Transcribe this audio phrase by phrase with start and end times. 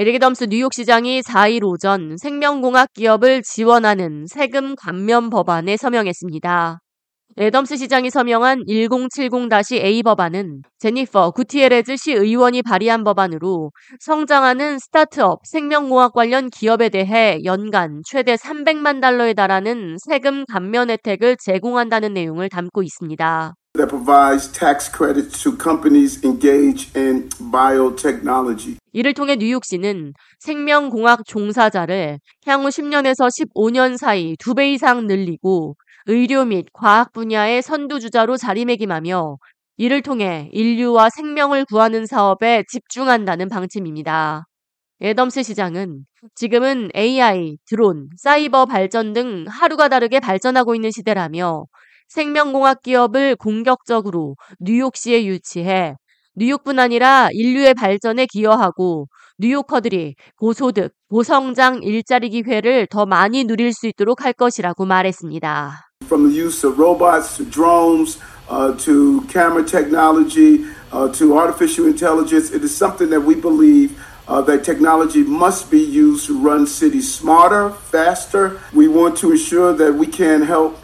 [0.00, 6.78] 에릭 덤스 뉴욕시장이 4일 오전 생명공학 기업을 지원하는 세금 감면 법안에 서명했습니다.
[7.38, 16.48] 애덤스 시장이 서명한 1070-A 법안은 제니퍼 구티에레즈 시 의원이 발의한 법안으로 성장하는 스타트업 생명공학 관련
[16.48, 23.52] 기업에 대해 연간 최대 300만 달러에 달하는 세금 감면 혜택을 제공한다는 내용을 담고 있습니다.
[23.80, 28.76] That provides tax credits to companies engaged in biotechnology.
[28.92, 37.12] 이를 통해 뉴욕시는 생명공학 종사자를 향후 10년에서 15년 사이 2배 이상 늘리고 의료 및 과학
[37.12, 39.36] 분야의 선두주자로 자리매김하며
[39.76, 44.44] 이를 통해 인류와 생명을 구하는 사업에 집중한다는 방침입니다.
[45.00, 51.64] 애덤스 시장은 지금은 AI, 드론, 사이버 발전 등 하루가 다르게 발전하고 있는 시대라며
[52.10, 55.94] 생명공학 기업을 공격적으로 뉴욕시에 유치해
[56.34, 59.06] 뉴욕뿐 아니라 인류의 발전에 기여하고
[59.38, 65.90] 뉴요커들이 고소득, 고성장 일자리 기회를 더 많이 누릴 수 있도록 할 것이라고 말했습니다.
[66.06, 68.18] From the use of robots to drones
[68.50, 73.94] uh, to camera technology uh, to artificial intelligence, it is something that we believe
[74.26, 78.58] uh, that technology must be used to run cities smarter, faster.
[78.74, 80.74] We want to ensure that we can help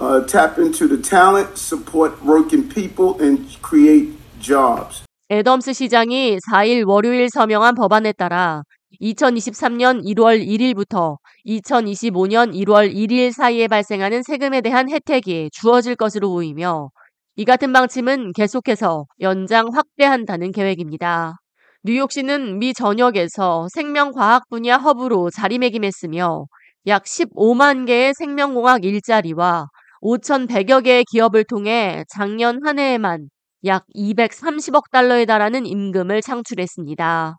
[0.00, 5.04] uh, tap into the talent, support working people, and create jobs.
[5.30, 8.62] 애덤스 시장이 4일 월요일 서명한 법안에 따라
[9.00, 16.90] 2023년 1월 1일부터 2025년 1월 1일 사이에 발생하는 세금에 대한 혜택이 주어질 것으로 보이며
[17.36, 21.36] 이 같은 방침은 계속해서 연장 확대한다는 계획입니다.
[21.82, 26.46] 뉴욕시는 미 전역에서 생명과학 분야 허브로 자리매김했으며
[26.86, 29.68] 약 15만 개의 생명공학 일자리와
[30.04, 33.30] 5,100여 개의 기업을 통해 작년 한 해에만
[33.64, 37.38] 약 230억 달러에 달하는 임금을 창출했습니다.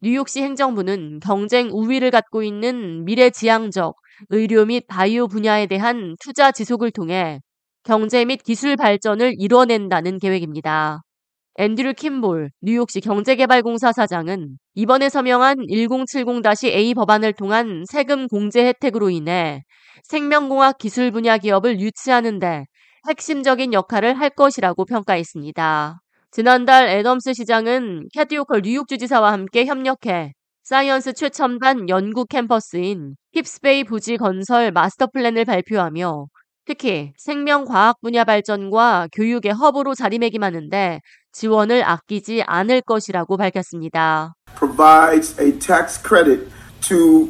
[0.00, 3.94] 뉴욕시 행정부는 경쟁 우위를 갖고 있는 미래지향적
[4.30, 7.38] 의료 및 바이오 분야에 대한 투자 지속을 통해
[7.84, 11.02] 경제 및 기술 발전을 이뤄낸다는 계획입니다.
[11.58, 19.62] 앤드류 킴볼 뉴욕시 경제개발공사 사장은 이번에 서명한 1070-A 법안을 통한 세금 공제 혜택으로 인해
[20.04, 22.66] 생명공학 기술 분야 기업을 유치하는데
[23.08, 26.00] 핵심적인 역할을 할 것이라고 평가했습니다.
[26.30, 34.16] 지난달 애덤스 시장은 캐시 호컬 뉴욕 주지사와 함께 협력해 science 최첨단 연구 캠퍼스인 킵스베이 부지
[34.16, 36.26] 건설 마스터 플랜을 발표하며
[36.66, 41.00] 특히 생명과학 분야 발전과 교육의 허브로 자리매김하는데
[41.32, 44.34] 지원을 아끼지 않을 것이라고 밝혔습니다.
[44.56, 46.48] Provides a tax credit
[46.80, 47.28] to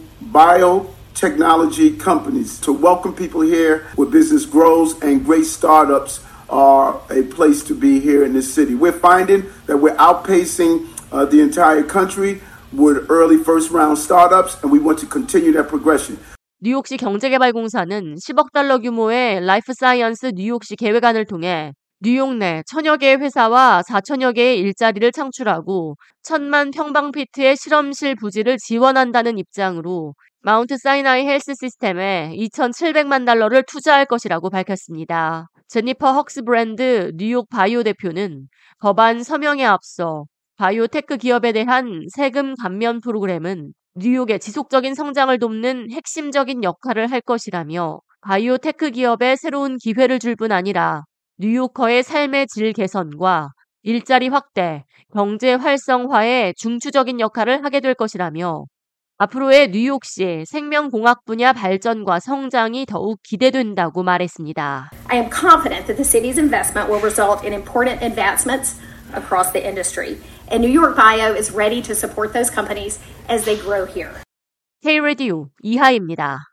[1.16, 6.19] biotechnology companies to welcome people here where business grows and great startups
[6.50, 8.75] are a place to be here in this city.
[8.75, 12.41] We're finding that we're outpacing uh, the entire country
[12.73, 16.17] with early first round startups, and we want to continue that progression.
[16.61, 23.83] 뉴욕시 경제개발공사는 10억 달러 규모의 라이프 사이언스 뉴욕시 계획안을 통해 뉴욕 내 천여 개의 회사와
[23.88, 33.26] 4천여 개의 일자리를 창출하고 천만 평방피트의 실험실 부지를 지원한다는 입장으로 마운트 사이나이 헬스 시스템에 2,700만
[33.26, 35.48] 달러를 투자할 것이라고 밝혔습니다.
[35.68, 38.48] 제니퍼 혹스 블랜드 뉴욕 바이오 대표는
[38.80, 40.24] 법안 서명에 앞서
[40.56, 48.92] 바이오테크 기업에 대한 세금 감면 프로그램은 뉴욕의 지속적인 성장을 돕는 핵심적인 역할을 할 것이라며 바이오테크
[48.92, 51.02] 기업에 새로운 기회를 줄 뿐 아니라
[51.38, 53.50] 뉴요커의 삶의 질 개선과
[53.82, 58.64] 일자리 확대, 경제 활성화에 중추적인 역할을 하게 될 것이라며
[59.22, 64.92] 앞으로의 뉴욕시 생명공학 분야 발전과 성장이 더욱 기대된다고 말했습니다.
[65.08, 68.81] I am confident that the city's investment will result in important advancements
[69.12, 70.16] across the industry,
[70.48, 72.98] and New York Bio is ready to support those companies
[73.28, 74.08] as they grow here.
[74.82, 76.50] K-Radio 이하입니다.